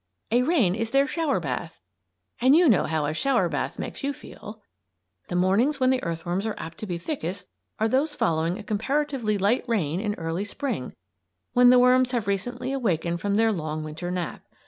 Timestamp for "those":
7.87-8.15